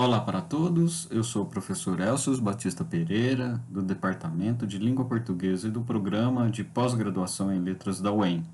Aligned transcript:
Olá 0.00 0.20
para 0.20 0.40
todos, 0.40 1.08
eu 1.10 1.24
sou 1.24 1.42
o 1.42 1.46
professor 1.46 1.98
Elcio 1.98 2.40
Batista 2.40 2.84
Pereira, 2.84 3.60
do 3.68 3.82
Departamento 3.82 4.64
de 4.64 4.78
Língua 4.78 5.04
Portuguesa 5.04 5.66
e 5.66 5.72
do 5.72 5.80
Programa 5.80 6.48
de 6.48 6.62
Pós-Graduação 6.62 7.52
em 7.52 7.58
Letras 7.58 8.00
da 8.00 8.12
UEM. 8.12 8.46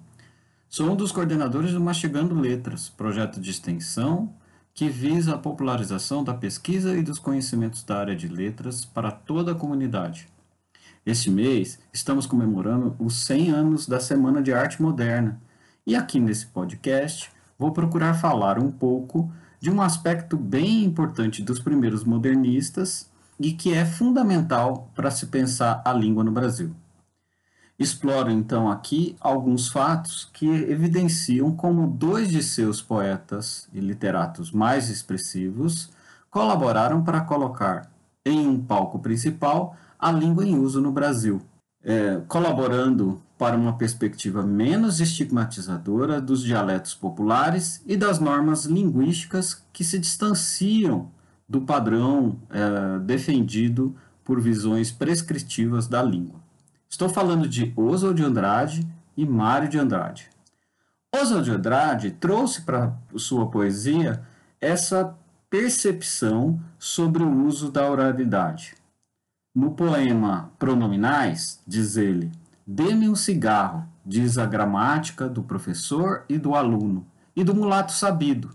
Sou 0.71 0.91
um 0.91 0.97
dos 0.97 1.13
coordenadores 1.13 1.73
do 1.73 1.81
Mastigando 1.83 2.35
Letras, 2.35 2.89
projeto 2.89 3.39
de 3.39 3.51
extensão 3.51 4.33
que 4.73 4.89
visa 4.89 5.35
a 5.35 5.39
popularização 5.39 6.25
da 6.25 6.33
pesquisa 6.33 6.97
e 6.97 7.03
dos 7.03 7.19
conhecimentos 7.19 7.83
da 7.83 7.99
área 7.99 8.17
de 8.17 8.27
letras 8.27 8.87
para 8.87 9.11
toda 9.11 9.53
a 9.53 9.55
comunidade. 9.55 10.27
Este 11.05 11.31
mês, 11.31 11.79
estamos 11.93 12.25
comemorando 12.25 12.97
os 12.99 13.23
100 13.23 13.51
anos 13.51 13.87
da 13.87 14.01
Semana 14.01 14.43
de 14.43 14.55
Arte 14.55 14.81
Moderna, 14.81 15.39
e 15.87 15.95
aqui 15.95 16.19
nesse 16.19 16.47
podcast 16.47 17.31
vou 17.59 17.71
procurar 17.71 18.15
falar 18.15 18.59
um 18.59 18.71
pouco 18.71 19.31
de 19.65 19.71
um 19.71 19.81
aspecto 19.81 20.37
bem 20.37 20.85
importante 20.85 21.43
dos 21.43 21.59
primeiros 21.59 22.05
modernistas 22.05 23.11
e 23.41 23.51
que 23.51 23.73
é 23.73 23.87
fundamental 23.87 24.91
para 24.95 25.11
se 25.11 25.29
pensar 25.29 25.81
a 25.87 25.91
língua 25.91 26.23
no 26.23 26.31
Brasil. 26.31 26.77
Exploro 27.79 28.31
então 28.31 28.71
aqui 28.71 29.17
alguns 29.19 29.69
fatos 29.69 30.29
que 30.35 30.47
evidenciam 30.47 31.51
como 31.51 31.87
dois 31.87 32.29
de 32.29 32.43
seus 32.43 32.83
poetas 32.83 33.67
e 33.73 33.81
literatos 33.81 34.53
mais 34.53 34.91
expressivos 34.91 35.89
colaboraram 36.31 37.03
para 37.03 37.23
colocar 37.23 37.91
em 38.23 38.47
um 38.47 38.63
palco 38.63 38.99
principal 38.99 39.75
a 39.99 40.13
língua 40.13 40.45
em 40.45 40.59
uso 40.59 40.79
no 40.79 40.93
Brasil, 40.93 41.41
é, 41.83 42.21
colaborando 42.29 43.19
para 43.37 43.57
uma 43.57 43.77
perspectiva 43.77 44.43
menos 44.43 45.01
estigmatizadora 45.01 46.21
dos 46.21 46.43
dialetos 46.43 46.95
populares 46.95 47.83
e 47.87 47.97
das 47.97 48.21
normas 48.21 48.65
linguísticas 48.65 49.65
que 49.73 49.83
se 49.83 49.99
distanciam 49.99 51.11
do 51.49 51.61
padrão 51.61 52.39
é, 52.51 52.99
defendido 53.01 53.95
por 54.25 54.41
visões 54.41 54.91
prescritivas 54.91 55.87
da 55.87 56.03
língua. 56.03 56.41
Estou 56.89 57.09
falando 57.09 57.49
de 57.49 57.73
Oswald 57.77 58.21
de 58.21 58.27
Andrade 58.27 58.87
e 59.17 59.27
Mário 59.27 59.69
de 59.69 59.79
Andrade. 59.79 60.31
Oswald 61.15 61.45
de 61.45 61.51
Andrade 61.51 62.11
trouxe 62.13 62.63
para 62.63 62.97
sua 63.17 63.51
poesia 63.51 64.23
essa 64.61 65.15
percepção 65.51 66.61
sobre 66.79 67.23
o 67.23 67.45
uso 67.45 67.71
da 67.71 67.89
oralidade. 67.89 68.75
No 69.55 69.73
poema 69.73 70.51
Pronominais, 70.59 71.61
diz 71.67 71.97
ele, 71.97 72.33
Dê-me 72.67 73.09
um 73.11 73.15
cigarro, 73.15 73.87
diz 74.05 74.39
a 74.39 74.47
gramática 74.47 75.29
do 75.29 75.43
professor 75.43 76.25
e 76.29 76.39
do 76.39 76.55
aluno, 76.55 77.07
e 77.37 77.45
do 77.45 77.55
mulato 77.55 77.93
sabido. 77.93 78.51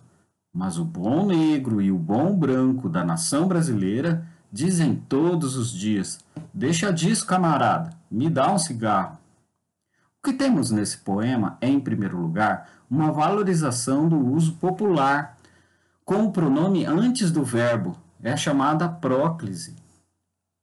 Mas 0.51 0.79
o 0.79 0.83
bom 0.83 1.27
negro 1.27 1.79
e 1.79 1.91
o 1.91 1.97
bom 1.97 2.35
branco 2.35 2.89
da 2.89 3.05
nação 3.05 3.47
brasileira 3.47 4.25
dizem 4.51 4.95
todos 4.95 5.55
os 5.55 5.71
dias: 5.71 6.19
Deixa 6.51 6.91
disso, 6.91 7.27
camarada, 7.27 7.91
me 8.09 8.31
dá 8.31 8.51
um 8.51 8.57
cigarro. 8.57 9.19
O 10.19 10.23
que 10.23 10.33
temos 10.33 10.71
nesse 10.71 10.97
poema 10.97 11.57
é, 11.61 11.69
em 11.69 11.79
primeiro 11.79 12.19
lugar, 12.19 12.67
uma 12.89 13.11
valorização 13.11 14.09
do 14.09 14.17
uso 14.17 14.53
popular, 14.53 15.37
com 16.03 16.25
o 16.25 16.31
pronome 16.31 16.83
antes 16.83 17.29
do 17.29 17.43
verbo, 17.43 17.95
é 18.23 18.35
chamada 18.35 18.89
próclise. 18.89 19.75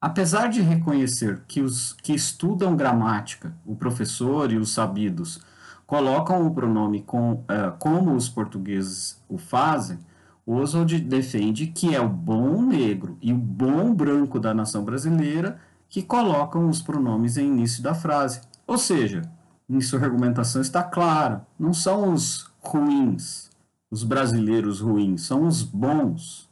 Apesar 0.07 0.49
de 0.49 0.62
reconhecer 0.62 1.43
que 1.49 1.61
os 1.61 1.93
que 1.95 2.15
estudam 2.15 2.77
gramática, 2.77 3.53
o 3.67 3.75
professor 3.75 4.53
e 4.53 4.57
os 4.57 4.73
sabidos, 4.73 5.41
colocam 5.85 6.47
o 6.47 6.55
pronome 6.55 7.03
com, 7.03 7.33
uh, 7.33 7.77
como 7.81 8.15
os 8.15 8.29
portugueses 8.29 9.21
o 9.29 9.37
fazem, 9.37 9.98
Oswald 10.47 10.97
defende 11.01 11.67
que 11.67 11.93
é 11.93 12.01
o 12.01 12.09
bom 12.09 12.63
negro 12.63 13.19
e 13.21 13.33
o 13.33 13.37
bom 13.37 13.93
branco 13.93 14.39
da 14.39 14.55
nação 14.55 14.85
brasileira 14.85 15.58
que 15.89 16.05
colocam 16.05 16.69
os 16.69 16.80
pronomes 16.80 17.36
em 17.36 17.48
início 17.48 17.83
da 17.83 17.92
frase. 17.92 18.42
Ou 18.64 18.79
seja, 18.79 19.23
em 19.69 19.80
sua 19.80 20.03
argumentação 20.03 20.63
está 20.63 20.85
clara, 20.85 21.45
não 21.59 21.75
são 21.75 22.13
os 22.13 22.48
ruins, 22.61 23.51
os 23.91 24.05
brasileiros 24.05 24.80
ruins, 24.80 25.23
são 25.23 25.48
os 25.48 25.64
bons. 25.64 26.45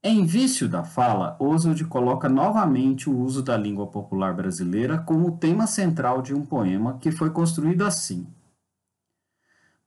Em 0.00 0.24
Vício 0.24 0.68
da 0.68 0.84
Fala, 0.84 1.36
Oswald 1.40 1.84
coloca 1.86 2.28
novamente 2.28 3.10
o 3.10 3.18
uso 3.18 3.42
da 3.42 3.56
língua 3.56 3.88
popular 3.88 4.32
brasileira 4.32 4.96
como 4.96 5.36
tema 5.38 5.66
central 5.66 6.22
de 6.22 6.32
um 6.32 6.46
poema 6.46 6.98
que 6.98 7.10
foi 7.10 7.30
construído 7.30 7.84
assim. 7.84 8.24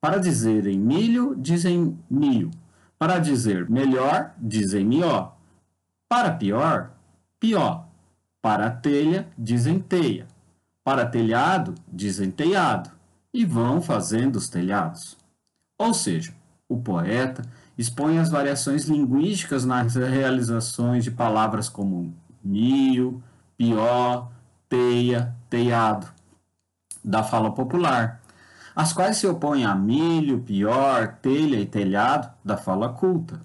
Para 0.01 0.17
dizerem 0.17 0.77
milho, 0.77 1.33
dizem 1.37 1.97
milho. 2.09 2.51
Para 2.99 3.19
dizer 3.19 3.69
melhor, 3.69 4.33
dizem 4.37 4.83
mió. 4.83 5.29
Para 6.09 6.33
pior, 6.33 6.91
pior. 7.39 7.87
Para 8.41 8.69
telha, 8.69 9.31
dizem 9.37 9.79
teia. 9.79 10.27
Para 10.83 11.05
telhado, 11.05 11.73
dizem 11.87 12.29
telhado. 12.29 12.91
E 13.33 13.45
vão 13.45 13.81
fazendo 13.81 14.35
os 14.35 14.49
telhados. 14.49 15.15
Ou 15.79 15.93
seja, 15.93 16.33
o 16.67 16.81
poeta 16.81 17.43
expõe 17.81 18.19
as 18.19 18.29
variações 18.29 18.85
linguísticas 18.85 19.65
nas 19.65 19.95
realizações 19.95 21.03
de 21.03 21.11
palavras 21.11 21.67
como 21.67 22.13
mil, 22.43 23.21
pior, 23.57 24.31
teia, 24.69 25.35
teiado, 25.49 26.07
da 27.03 27.23
fala 27.23 27.51
popular, 27.51 28.21
as 28.75 28.93
quais 28.93 29.17
se 29.17 29.27
opõem 29.27 29.65
a 29.65 29.75
milho, 29.75 30.39
pior, 30.41 31.17
telha 31.21 31.59
e 31.59 31.65
telhado, 31.65 32.31
da 32.43 32.55
fala 32.55 32.89
culta. 32.89 33.41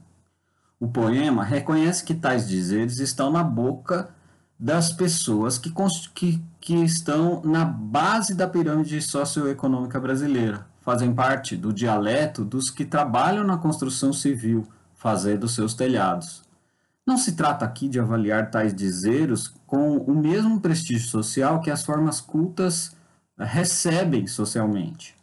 O 0.79 0.87
poema 0.87 1.43
reconhece 1.43 2.05
que 2.05 2.15
tais 2.15 2.47
dizeres 2.47 3.01
estão 3.01 3.31
na 3.31 3.43
boca 3.43 4.11
das 4.59 4.93
pessoas 4.93 5.59
que, 5.59 5.73
que, 6.15 6.43
que 6.61 6.75
estão 6.85 7.43
na 7.45 7.65
base 7.65 8.35
da 8.35 8.47
pirâmide 8.47 9.01
socioeconômica 9.01 9.99
brasileira, 9.99 10.67
fazem 10.87 11.13
parte 11.13 11.57
do 11.57 11.73
dialeto 11.73 12.45
dos 12.45 12.71
que 12.71 12.85
trabalham 12.85 13.43
na 13.43 13.59
construção 13.59 14.13
civil, 14.13 14.65
fazendo 14.95 15.49
seus 15.49 15.75
telhados. 15.75 16.45
Não 17.05 17.19
se 17.19 17.33
trata 17.33 17.65
aqui 17.65 17.89
de 17.89 17.99
avaliar 17.99 18.53
tais 18.53 18.73
dizeres 18.73 19.49
com 19.67 19.97
o 19.97 20.15
mesmo 20.15 20.61
prestígio 20.61 21.09
social 21.09 21.61
que 21.61 21.73
as 21.73 21.85
formas 21.85 22.21
cultas 22.21 22.97
recebem 23.37 24.29
socialmente. 24.29 25.17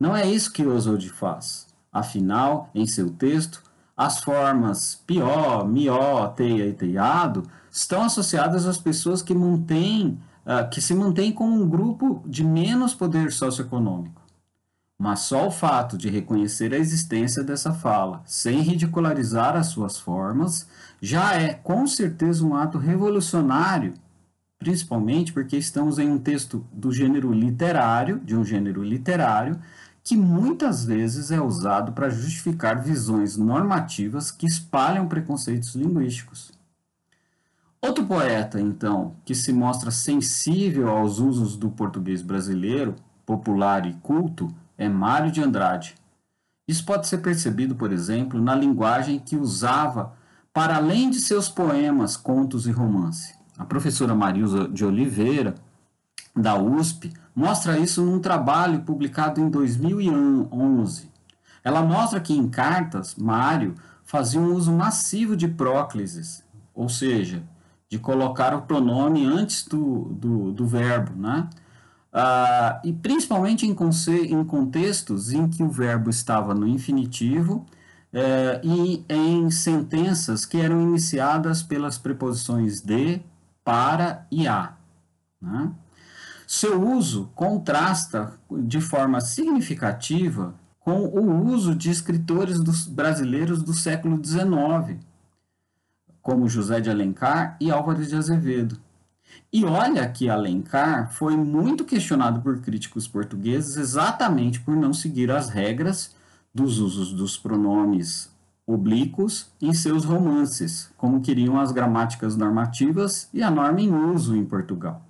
Não 0.00 0.16
é 0.16 0.26
isso 0.26 0.50
que 0.50 0.66
Oswald 0.66 1.06
faz. 1.10 1.66
Afinal, 1.92 2.70
em 2.74 2.86
seu 2.86 3.10
texto, 3.10 3.62
as 3.94 4.20
formas 4.24 5.02
pió, 5.06 5.66
mió, 5.66 6.28
teia 6.28 6.66
e 6.66 6.72
teiado 6.72 7.42
estão 7.70 8.04
associadas 8.04 8.66
às 8.66 8.78
pessoas 8.78 9.20
que, 9.20 9.34
mantêm, 9.34 10.18
uh, 10.46 10.66
que 10.70 10.80
se 10.80 10.94
mantêm 10.94 11.30
como 11.30 11.62
um 11.62 11.68
grupo 11.68 12.22
de 12.24 12.42
menos 12.42 12.94
poder 12.94 13.30
socioeconômico. 13.30 14.19
Mas 15.00 15.20
só 15.20 15.46
o 15.46 15.50
fato 15.50 15.96
de 15.96 16.10
reconhecer 16.10 16.74
a 16.74 16.76
existência 16.76 17.42
dessa 17.42 17.72
fala, 17.72 18.20
sem 18.26 18.60
ridicularizar 18.60 19.56
as 19.56 19.68
suas 19.68 19.98
formas, 19.98 20.68
já 21.00 21.32
é 21.40 21.54
com 21.54 21.86
certeza 21.86 22.44
um 22.44 22.54
ato 22.54 22.76
revolucionário, 22.76 23.94
principalmente 24.58 25.32
porque 25.32 25.56
estamos 25.56 25.98
em 25.98 26.10
um 26.10 26.18
texto 26.18 26.66
do 26.70 26.92
gênero 26.92 27.32
literário, 27.32 28.20
de 28.20 28.36
um 28.36 28.44
gênero 28.44 28.82
literário, 28.82 29.58
que 30.04 30.14
muitas 30.14 30.84
vezes 30.84 31.30
é 31.30 31.40
usado 31.40 31.92
para 31.92 32.10
justificar 32.10 32.82
visões 32.82 33.38
normativas 33.38 34.30
que 34.30 34.44
espalham 34.44 35.08
preconceitos 35.08 35.74
linguísticos. 35.74 36.52
Outro 37.80 38.04
poeta, 38.04 38.60
então, 38.60 39.16
que 39.24 39.34
se 39.34 39.50
mostra 39.50 39.90
sensível 39.90 40.90
aos 40.90 41.18
usos 41.20 41.56
do 41.56 41.70
português 41.70 42.20
brasileiro, 42.20 42.96
popular 43.24 43.86
e 43.86 43.94
culto, 43.94 44.54
é 44.80 44.88
Mário 44.88 45.30
de 45.30 45.42
Andrade. 45.42 45.94
Isso 46.66 46.86
pode 46.86 47.06
ser 47.06 47.18
percebido, 47.18 47.76
por 47.76 47.92
exemplo, 47.92 48.40
na 48.40 48.54
linguagem 48.54 49.18
que 49.18 49.36
usava 49.36 50.14
para 50.54 50.76
além 50.76 51.10
de 51.10 51.20
seus 51.20 51.50
poemas, 51.50 52.16
contos 52.16 52.66
e 52.66 52.70
romance. 52.72 53.34
A 53.58 53.64
professora 53.64 54.14
Marilza 54.14 54.66
de 54.68 54.82
Oliveira, 54.82 55.54
da 56.34 56.56
USP, 56.56 57.12
mostra 57.36 57.78
isso 57.78 58.02
num 58.02 58.20
trabalho 58.20 58.80
publicado 58.80 59.38
em 59.38 59.50
2011. 59.50 61.10
Ela 61.62 61.82
mostra 61.82 62.18
que 62.18 62.32
em 62.32 62.48
cartas, 62.48 63.14
Mário 63.16 63.74
fazia 64.02 64.40
um 64.40 64.54
uso 64.54 64.72
massivo 64.72 65.36
de 65.36 65.46
próclises, 65.46 66.42
ou 66.74 66.88
seja, 66.88 67.42
de 67.86 67.98
colocar 67.98 68.54
o 68.54 68.62
pronome 68.62 69.26
antes 69.26 69.62
do, 69.66 70.04
do, 70.04 70.52
do 70.52 70.66
verbo, 70.66 71.12
né? 71.20 71.50
Uh, 72.12 72.80
e 72.84 72.92
principalmente 72.92 73.64
em, 73.64 73.70
em, 73.70 74.44
contextos 74.44 75.32
em 75.32 75.48
que 75.48 75.62
o 75.62 75.68
verbo 75.68 76.10
estava 76.10 76.52
no 76.52 76.66
infinitivo 76.66 77.64
uh, 78.12 78.66
e 78.66 79.04
em 79.08 79.48
sentenças 79.48 80.44
que 80.44 80.58
eram 80.58 80.80
iniciadas 80.80 81.62
pelas 81.62 81.98
preposições 81.98 82.80
de, 82.80 83.20
para 83.64 84.26
e 84.28 84.48
a. 84.48 84.74
Né? 85.40 85.70
Seu 86.48 86.82
uso 86.82 87.30
contrasta 87.32 88.32
de 88.50 88.80
forma 88.80 89.20
significativa 89.20 90.52
com 90.80 91.04
o 91.04 91.46
uso 91.46 91.76
de 91.76 91.90
escritores 91.90 92.58
dos 92.58 92.88
brasileiros 92.88 93.62
do 93.62 93.72
século 93.72 94.20
XIX, 94.24 94.98
como 96.20 96.48
José 96.48 96.80
de 96.80 96.90
Alencar 96.90 97.56
e 97.60 97.70
Álvares 97.70 98.08
de 98.08 98.16
Azevedo. 98.16 98.80
E 99.52 99.64
olha 99.64 100.08
que 100.08 100.28
Alencar 100.28 101.12
foi 101.12 101.36
muito 101.36 101.84
questionado 101.84 102.40
por 102.40 102.60
críticos 102.60 103.08
portugueses 103.08 103.76
exatamente 103.76 104.60
por 104.60 104.76
não 104.76 104.92
seguir 104.92 105.30
as 105.30 105.50
regras 105.50 106.14
dos 106.54 106.78
usos 106.78 107.12
dos 107.12 107.36
pronomes 107.36 108.30
oblíquos 108.66 109.50
em 109.60 109.74
seus 109.74 110.04
romances, 110.04 110.90
como 110.96 111.20
queriam 111.20 111.58
as 111.58 111.72
gramáticas 111.72 112.36
normativas 112.36 113.28
e 113.34 113.42
a 113.42 113.50
norma 113.50 113.80
em 113.80 113.92
uso 113.92 114.36
em 114.36 114.44
Portugal. 114.44 115.02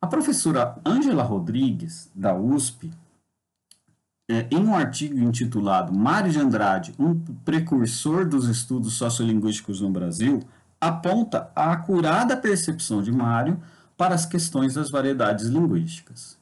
A 0.00 0.06
professora 0.06 0.76
Ângela 0.84 1.22
Rodrigues, 1.22 2.10
da 2.14 2.34
USP, 2.34 2.90
é, 4.28 4.46
em 4.50 4.58
um 4.58 4.76
artigo 4.76 5.18
intitulado 5.18 5.92
Mário 5.92 6.30
de 6.30 6.38
Andrade, 6.38 6.94
um 6.98 7.18
precursor 7.44 8.28
dos 8.28 8.46
estudos 8.48 8.94
sociolinguísticos 8.94 9.80
no 9.80 9.90
Brasil, 9.90 10.40
aponta 10.80 11.50
a 11.54 11.72
acurada 11.72 12.36
percepção 12.36 13.02
de 13.02 13.12
Mário 13.12 13.60
para 13.96 14.14
as 14.14 14.24
questões 14.24 14.74
das 14.74 14.90
variedades 14.90 15.46
linguísticas. 15.46 16.38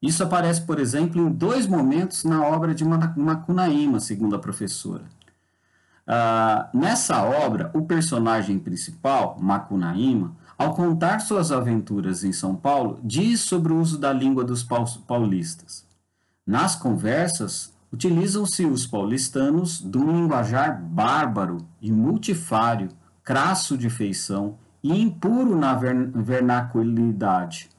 Isso 0.00 0.22
aparece, 0.22 0.62
por 0.62 0.78
exemplo, 0.78 1.20
em 1.20 1.30
dois 1.30 1.66
momentos 1.66 2.24
na 2.24 2.46
obra 2.46 2.74
de 2.74 2.84
Macunaíma, 2.84 3.98
segundo 4.00 4.36
a 4.36 4.38
professora. 4.38 5.04
Ah, 6.06 6.68
nessa 6.74 7.22
obra, 7.22 7.70
o 7.72 7.82
personagem 7.82 8.58
principal, 8.58 9.38
Macunaíma, 9.40 10.36
ao 10.56 10.74
contar 10.74 11.20
suas 11.20 11.50
aventuras 11.50 12.22
em 12.22 12.32
São 12.32 12.54
Paulo, 12.54 13.00
diz 13.02 13.40
sobre 13.40 13.72
o 13.72 13.80
uso 13.80 13.98
da 13.98 14.12
língua 14.12 14.44
dos 14.44 14.62
paulistas. 15.06 15.84
Nas 16.46 16.76
conversas, 16.76 17.72
utilizam-se 17.90 18.66
os 18.66 18.86
paulistanos 18.86 19.80
de 19.80 19.96
um 19.96 20.12
linguajar 20.12 20.80
bárbaro 20.80 21.66
e 21.80 21.90
multifário, 21.90 22.88
crasso 23.24 23.76
de 23.76 23.88
feição 23.88 24.58
e 24.82 25.00
impuro 25.00 25.56
na 25.56 25.74
vernaculidade, 25.74 27.70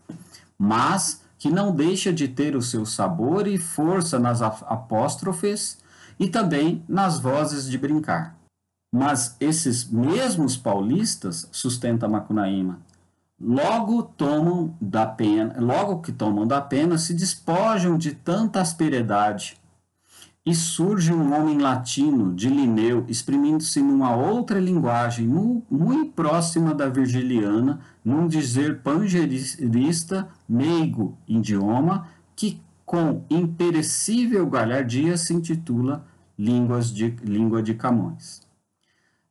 mas 0.57 1.23
que 1.37 1.49
não 1.51 1.73
deixa 1.73 2.11
de 2.11 2.27
ter 2.27 2.55
o 2.55 2.61
seu 2.61 2.85
sabor 2.85 3.47
e 3.47 3.57
força 3.57 4.17
nas 4.17 4.41
apóstrofes 4.41 5.77
e 6.19 6.27
também 6.27 6.83
nas 6.89 7.19
vozes 7.19 7.69
de 7.69 7.77
brincar. 7.77 8.35
Mas 8.91 9.35
esses 9.39 9.85
mesmos 9.87 10.57
paulistas, 10.57 11.47
sustenta 11.51 12.07
Macunaíma, 12.07 12.79
logo 13.39 14.01
tomam 14.01 14.75
da 14.81 15.05
pena, 15.05 15.55
logo 15.59 16.01
que 16.01 16.11
tomam 16.11 16.47
da 16.47 16.61
pena, 16.61 16.97
se 16.97 17.13
despojam 17.13 17.97
de 17.97 18.13
tanta 18.13 18.61
asperidade. 18.61 19.57
E 20.45 20.53
surge 20.53 21.11
um 21.11 21.33
homem 21.33 21.57
latino, 21.57 22.31
de 22.31 22.47
Linneu, 22.47 23.03
exprimindo-se 23.07 23.81
numa 23.81 24.15
outra 24.15 24.59
linguagem, 24.59 25.25
muito 25.27 26.11
próxima 26.11 26.71
da 26.71 26.87
virgiliana, 26.87 27.79
num 28.03 28.27
dizer 28.27 28.81
pangerista, 28.81 30.29
meigo 30.47 31.17
idioma, 31.27 32.07
que 32.35 32.61
com 32.85 33.23
imperecível 33.27 34.47
galhardia 34.47 35.17
se 35.17 35.33
intitula 35.33 36.05
Línguas 36.37 36.93
de, 36.93 37.09
Língua 37.23 37.63
de 37.63 37.73
Camões. 37.73 38.41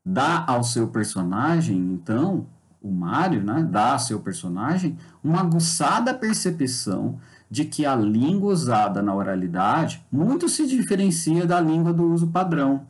Dá 0.05 0.45
ao 0.49 0.65
seu 0.65 0.89
personagem, 0.89 1.77
então, 1.77 2.47
o 2.85 2.93
Mário, 2.93 3.43
né, 3.43 3.67
dá 3.69 3.93
ao 3.93 3.99
seu 3.99 4.21
personagem 4.21 4.99
uma 5.23 5.41
aguçada 5.41 6.13
percepção 6.13 7.19
de 7.51 7.65
que 7.65 7.87
a 7.87 7.97
língua 7.97 8.53
usada 8.53 9.01
na 9.01 9.15
oralidade 9.15 10.05
muito 10.13 10.51
se 10.51 10.67
diferencia 10.67 11.47
da 11.47 11.59
língua 11.59 11.95
do 11.95 12.05
uso 12.13 12.27
padrão. 12.27 12.87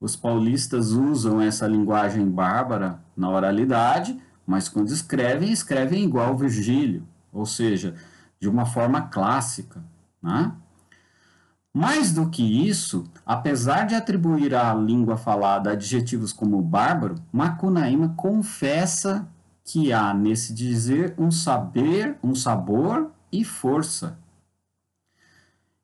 Os 0.00 0.16
paulistas 0.16 0.92
usam 0.92 1.38
essa 1.38 1.66
linguagem 1.66 2.26
bárbara 2.30 2.98
na 3.14 3.28
oralidade, 3.28 4.18
mas 4.46 4.70
quando 4.70 4.88
escrevem, 4.88 5.52
escrevem 5.52 6.04
igual 6.04 6.34
Virgílio, 6.34 7.06
ou 7.30 7.44
seja, 7.44 7.94
de 8.40 8.48
uma 8.48 8.64
forma 8.64 9.02
clássica. 9.02 9.84
Né? 10.22 10.50
Mais 11.78 12.10
do 12.10 12.30
que 12.30 12.42
isso, 12.42 13.04
apesar 13.26 13.86
de 13.86 13.94
atribuir 13.94 14.54
à 14.54 14.72
língua 14.72 15.18
falada 15.18 15.72
adjetivos 15.72 16.32
como 16.32 16.62
bárbaro, 16.62 17.16
Macunaíma 17.30 18.14
confessa 18.16 19.28
que 19.62 19.92
há 19.92 20.14
nesse 20.14 20.54
dizer 20.54 21.14
um 21.18 21.30
saber, 21.30 22.16
um 22.22 22.34
sabor 22.34 23.10
e 23.30 23.44
força. 23.44 24.18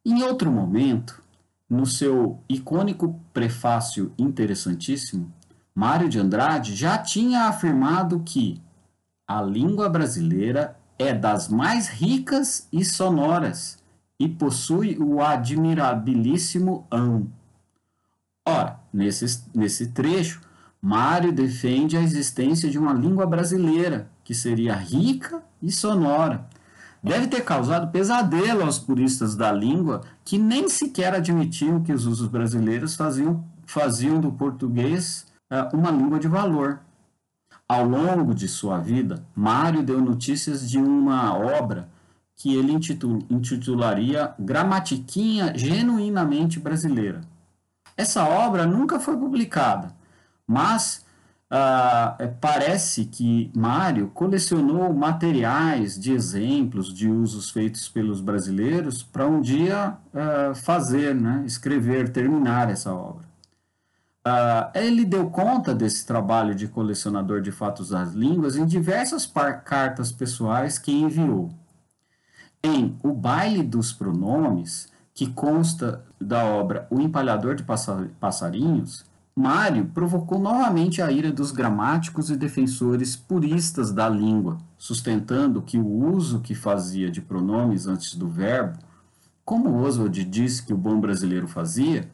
Em 0.02 0.22
outro 0.22 0.50
momento, 0.50 1.22
no 1.68 1.84
seu 1.84 2.40
icônico 2.48 3.20
prefácio 3.30 4.14
interessantíssimo, 4.16 5.30
Mário 5.74 6.08
de 6.08 6.18
Andrade 6.18 6.74
já 6.74 6.96
tinha 6.96 7.48
afirmado 7.48 8.22
que 8.24 8.62
a 9.28 9.42
língua 9.42 9.90
brasileira 9.90 10.74
é 10.98 11.12
das 11.12 11.48
mais 11.48 11.88
ricas 11.88 12.66
e 12.72 12.82
sonoras 12.82 13.81
e 14.22 14.28
possui 14.28 14.96
o 15.00 15.20
admirabilíssimo 15.20 16.86
ão. 16.88 17.26
Ora, 18.46 18.78
nesse, 18.92 19.42
nesse 19.52 19.88
trecho, 19.88 20.40
Mário 20.80 21.32
defende 21.32 21.96
a 21.96 22.00
existência 22.00 22.70
de 22.70 22.78
uma 22.78 22.92
língua 22.92 23.26
brasileira 23.26 24.08
que 24.22 24.32
seria 24.32 24.76
rica 24.76 25.42
e 25.60 25.72
sonora. 25.72 26.46
Deve 27.02 27.26
ter 27.26 27.40
causado 27.40 27.90
pesadelo 27.90 28.62
aos 28.62 28.78
puristas 28.78 29.34
da 29.34 29.50
língua 29.50 30.02
que 30.24 30.38
nem 30.38 30.68
sequer 30.68 31.12
admitiam 31.14 31.82
que 31.82 31.92
os 31.92 32.06
usos 32.06 32.28
brasileiros 32.28 32.94
faziam, 32.94 33.44
faziam 33.66 34.20
do 34.20 34.30
português 34.30 35.26
uh, 35.50 35.76
uma 35.76 35.90
língua 35.90 36.20
de 36.20 36.28
valor. 36.28 36.78
Ao 37.68 37.84
longo 37.84 38.32
de 38.36 38.46
sua 38.46 38.78
vida, 38.78 39.24
Mário 39.34 39.82
deu 39.82 40.00
notícias 40.00 40.70
de 40.70 40.78
uma 40.78 41.36
obra 41.36 41.88
que 42.42 42.56
ele 42.56 42.72
intitularia 43.30 44.34
Gramatiquinha 44.36 45.56
Genuinamente 45.56 46.58
Brasileira. 46.58 47.20
Essa 47.96 48.24
obra 48.24 48.66
nunca 48.66 48.98
foi 48.98 49.16
publicada, 49.16 49.94
mas 50.44 51.06
uh, 51.52 52.34
parece 52.40 53.04
que 53.04 53.48
Mário 53.54 54.08
colecionou 54.08 54.92
materiais 54.92 55.96
de 55.96 56.12
exemplos 56.12 56.92
de 56.92 57.08
usos 57.08 57.48
feitos 57.48 57.88
pelos 57.88 58.20
brasileiros 58.20 59.04
para 59.04 59.24
um 59.24 59.40
dia 59.40 59.96
uh, 60.12 60.52
fazer, 60.52 61.14
né, 61.14 61.44
escrever, 61.46 62.08
terminar 62.08 62.68
essa 62.68 62.92
obra. 62.92 63.24
Uh, 64.26 64.76
ele 64.76 65.04
deu 65.04 65.30
conta 65.30 65.72
desse 65.72 66.04
trabalho 66.04 66.56
de 66.56 66.66
colecionador 66.66 67.40
de 67.40 67.52
fatos 67.52 67.90
das 67.90 68.12
línguas 68.12 68.56
em 68.56 68.66
diversas 68.66 69.32
cartas 69.64 70.10
pessoais 70.10 70.76
que 70.76 70.90
enviou. 70.90 71.61
Em 72.62 72.96
O 73.02 73.12
Baile 73.12 73.62
dos 73.62 73.92
Pronomes, 73.92 74.88
que 75.14 75.26
consta 75.26 76.04
da 76.20 76.44
obra 76.44 76.86
O 76.90 77.00
Empalhador 77.00 77.54
de 77.56 77.64
Passarinhos, 78.20 79.04
Mário 79.34 79.86
provocou 79.86 80.38
novamente 80.38 81.00
a 81.00 81.10
ira 81.10 81.32
dos 81.32 81.52
gramáticos 81.52 82.30
e 82.30 82.36
defensores 82.36 83.16
puristas 83.16 83.90
da 83.90 84.06
língua, 84.08 84.58
sustentando 84.76 85.62
que 85.62 85.78
o 85.78 85.86
uso 85.86 86.40
que 86.40 86.54
fazia 86.54 87.10
de 87.10 87.22
pronomes 87.22 87.86
antes 87.86 88.14
do 88.14 88.28
verbo, 88.28 88.78
como 89.44 89.80
Oswald 89.80 90.22
disse 90.24 90.62
que 90.62 90.74
o 90.74 90.76
bom 90.76 91.00
brasileiro 91.00 91.48
fazia, 91.48 92.10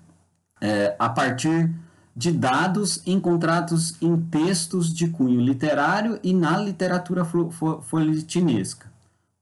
é, 0.60 0.94
a 0.98 1.08
partir 1.08 1.74
de 2.14 2.32
dados 2.32 3.02
encontrados 3.06 4.00
em 4.00 4.16
textos 4.16 4.92
de 4.94 5.08
cunho 5.08 5.40
literário 5.40 6.18
e 6.22 6.32
na 6.32 6.56
literatura 6.56 7.24
folhetinesca. 7.82 8.88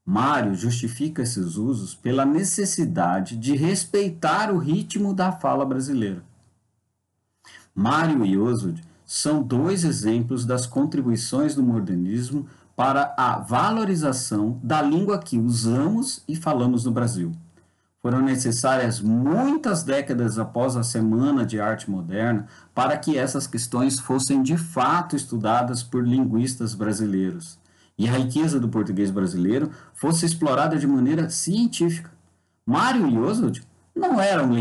Mário 0.09 0.55
justifica 0.55 1.21
esses 1.21 1.57
usos 1.57 1.93
pela 1.93 2.25
necessidade 2.25 3.35
de 3.35 3.57
respeitar 3.57 4.49
o 4.49 4.57
ritmo 4.57 5.13
da 5.13 5.33
fala 5.33 5.65
brasileira. 5.65 6.23
Mário 7.75 8.25
e 8.25 8.37
Oswald 8.37 8.81
são 9.05 9.43
dois 9.43 9.83
exemplos 9.83 10.45
das 10.45 10.65
contribuições 10.65 11.55
do 11.55 11.61
modernismo 11.61 12.47
para 12.73 13.13
a 13.17 13.39
valorização 13.39 14.57
da 14.63 14.81
língua 14.81 15.19
que 15.19 15.37
usamos 15.37 16.23
e 16.25 16.37
falamos 16.37 16.85
no 16.85 16.91
Brasil. 16.91 17.33
Foram 18.01 18.21
necessárias 18.21 19.01
muitas 19.01 19.83
décadas 19.83 20.39
após 20.39 20.77
a 20.77 20.83
Semana 20.83 21.45
de 21.45 21.59
Arte 21.59 21.91
Moderna 21.91 22.47
para 22.73 22.97
que 22.97 23.17
essas 23.17 23.45
questões 23.45 23.99
fossem 23.99 24.41
de 24.41 24.57
fato 24.57 25.17
estudadas 25.17 25.83
por 25.83 26.07
linguistas 26.07 26.73
brasileiros 26.73 27.59
e 27.97 28.07
a 28.07 28.11
riqueza 28.11 28.59
do 28.59 28.69
português 28.69 29.09
brasileiro 29.09 29.71
fosse 29.93 30.25
explorada 30.25 30.77
de 30.77 30.85
maneira 30.85 31.29
científica. 31.29 32.11
Mário 32.65 33.09
e 33.09 33.17
Oswald 33.17 33.63
não 33.95 34.21
eram 34.21 34.51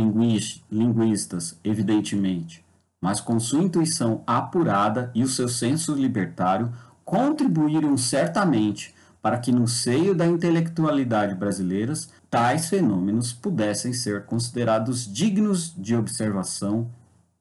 linguistas, 0.71 1.59
evidentemente, 1.63 2.65
mas 3.01 3.21
com 3.21 3.39
sua 3.39 3.63
intuição 3.63 4.23
apurada 4.27 5.11
e 5.15 5.23
o 5.23 5.29
seu 5.29 5.49
senso 5.49 5.95
libertário 5.95 6.73
contribuíram 7.05 7.97
certamente 7.97 8.95
para 9.21 9.39
que 9.39 9.53
no 9.53 9.69
seio 9.69 10.15
da 10.15 10.27
intelectualidade 10.27 11.35
brasileira 11.35 11.93
tais 12.31 12.69
fenômenos 12.69 13.33
pudessem 13.33 13.93
ser 13.93 14.25
considerados 14.25 15.13
dignos 15.13 15.75
de 15.77 15.95
observação 15.95 16.89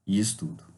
e 0.06 0.20
estudo. 0.20 0.75